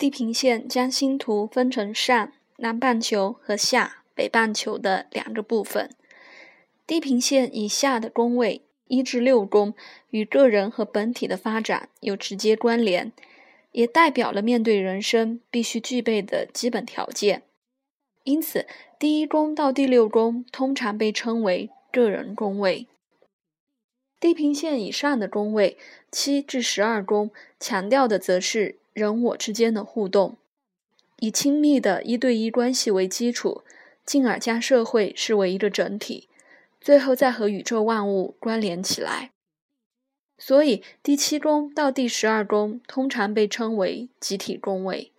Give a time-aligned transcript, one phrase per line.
[0.00, 5.90] 地平线将星图分成上南半球和下北半球的两个部分。
[6.86, 9.74] 地平线以下的宫位一至六宫
[10.08, 13.12] 与个人和本体的发展有直接关联，
[13.72, 17.42] 也代表了面对人生必须具备的基本条件。
[18.24, 18.66] 因此，
[18.98, 22.86] 第一宫到第六宫通常被称为个人宫位。
[24.18, 25.76] 地平线以上的宫位
[26.10, 30.36] 七至十二宫，强调的则是人我之间的互动，
[31.18, 33.62] 以亲密的一对一关系为基础，
[34.04, 36.28] 进而将社会视为一个整体，
[36.80, 39.30] 最后再和宇宙万物关联起来。
[40.38, 45.12] 所以，第七宫到第十二宫通常被称为集体宫位。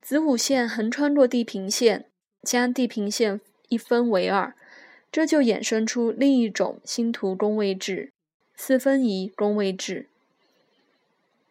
[0.00, 2.06] 子午线横穿过地平线，
[2.42, 4.54] 将地平线一分为二。
[5.10, 8.12] 这就衍生出另一种星图宫位制——
[8.54, 10.08] 四分仪宫位制。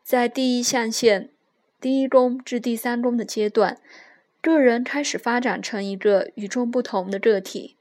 [0.03, 1.29] 在第一象限
[1.79, 3.79] 第一宫至第三宫的阶段，
[4.41, 7.77] 个人开始发展成一个与众不同的个体。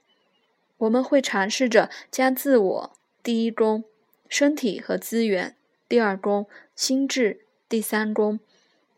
[0.77, 3.83] 我们会尝试着将自我第一宫、
[4.29, 5.55] 身体和资源
[5.87, 8.39] 第二宫、心智第三宫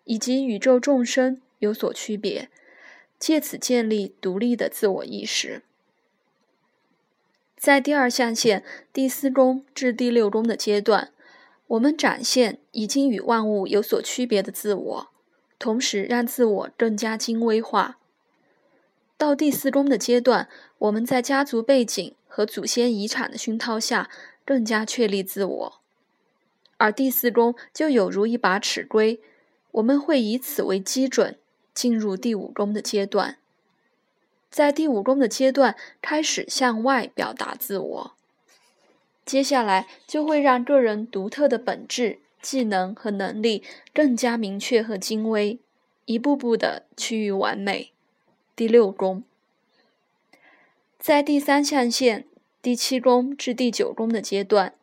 [0.04, 2.50] 以及宇宙众生有所区别，
[3.18, 5.64] 借此建立独立的自我意识。
[7.58, 11.12] 在第二象限第四宫至第六宫的阶段，
[11.68, 15.08] 我们展现已经与万物有所区别的自我，
[15.58, 17.98] 同时让自我更加精微化。
[19.18, 24.10] 到第四宫的阶段，我们在家族背景和祖先遗产的熏陶下，
[24.44, 25.82] 更加确立自我。
[26.78, 29.22] 而第四宫就有如一把尺规，
[29.72, 31.38] 我们会以此为基准，
[31.74, 33.38] 进入第五宫的阶段。
[34.52, 38.14] 在第五宫的阶段开始向外表达自我，
[39.26, 45.60] 接下来就会让个人独特的本质、技能和能力更加明确和精微，
[46.06, 47.92] 一步步的趋于完美。
[48.56, 49.24] 第六宫，
[51.00, 52.26] 在第三象限
[52.62, 54.74] 第七宫至第九宫的阶段，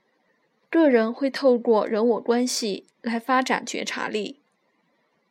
[0.69, 4.37] 个人会透过人我关系来发展觉察力。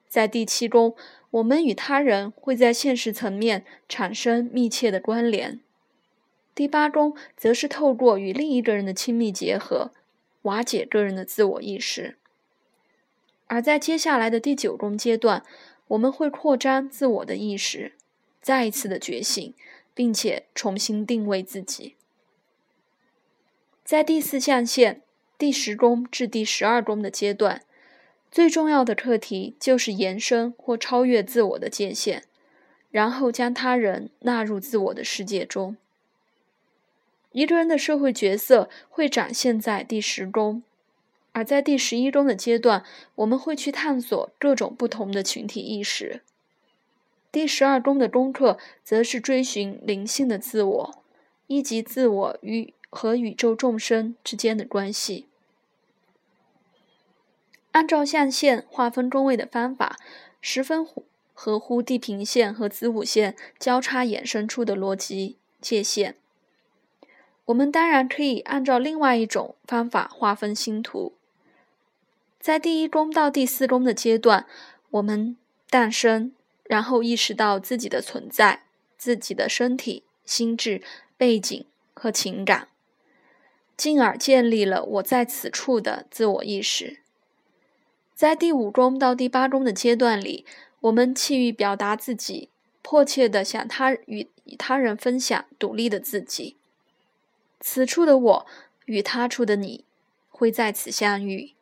[0.07, 0.95] 在第七宫。
[1.31, 5.61] 我们与他人会在现实层面产生密切的关联。
[6.53, 9.91] 第八宫则是透过与另一个人的亲密结合，
[10.43, 12.17] 瓦解个人的自我意识。
[13.47, 15.43] 而在接下来的第九宫阶段，
[15.87, 17.93] 我们会扩张自我的意识，
[18.41, 19.53] 再一次的觉醒，
[19.93, 21.95] 并且重新定位自己。
[23.83, 25.01] 在第四象限
[25.37, 27.61] 第十宫至第十二宫的阶段。
[28.31, 32.23] 最重要的课题就是延伸或超越自我的界限，
[32.89, 35.75] 然后将他人纳入自我的世界中。
[37.31, 40.63] 一个人的社会角色会展现在第十宫，
[41.31, 42.83] 而在第十一宫的阶段，
[43.15, 46.21] 我们会去探索各种不同的群体意识。
[47.31, 51.03] 第十二宫的功课则是追寻灵性的自我，
[51.47, 55.27] 一级自我与和宇宙众生之间的关系。
[57.71, 59.97] 按照象限划分宫位的方法，
[60.41, 60.85] 十分
[61.33, 66.17] 合乎地平线和子午线交叉衍生出的逻辑界限。
[67.45, 71.13] 我们当然可以按照另外一种方法划分星图。
[72.39, 74.45] 在第一宫到第四宫的阶段，
[74.89, 75.37] 我们
[75.69, 76.31] 诞生，
[76.63, 78.63] 然后意识到自己的存在、
[78.97, 80.81] 自己的身体、心智、
[81.17, 82.69] 背景和情感，
[83.77, 86.99] 进而建立了我在此处的自我意识。
[88.15, 90.45] 在第五宫到第八宫的阶段里，
[90.79, 92.49] 我们气欲表达自己，
[92.81, 96.55] 迫切地想他与与他人分享独立的自己。
[97.61, 98.45] 此处的我
[98.85, 99.85] 与他处的你
[100.29, 101.53] 会在此相遇。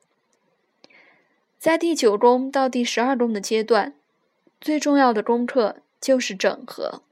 [1.59, 3.93] 在第九宫到第十二宫的阶段，
[4.59, 7.03] 最重要的功课就是整合。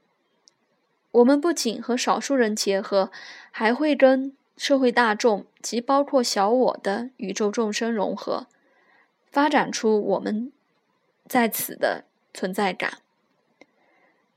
[1.10, 3.12] 我们不仅和少数人结合，
[3.50, 8.46] 还会跟社会大众及包括小我的宇宙众生融合。
[9.30, 10.50] 发展出我们
[11.26, 13.02] 在此的存在感。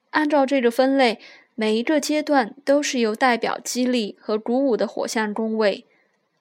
[0.09, 1.21] 按照这个分类，
[1.55, 5.85] 每一个阶段都是由代表激励和鼓舞的火象宫位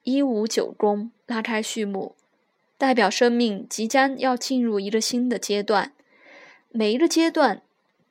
[0.03, 2.15] 一五九宫拉开序幕，
[2.79, 5.93] 代表生命即将要进入一个新的阶段。
[6.71, 7.63] 每一个阶段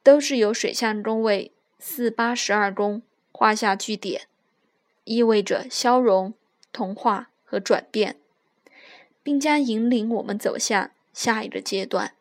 [0.04, 4.24] 都是由水象宫位四八十二宫画下句点，
[5.06, 6.34] 意味着消融、
[6.72, 8.18] 同化和转变。
[9.22, 12.14] 并将引领我们走向下一个阶段。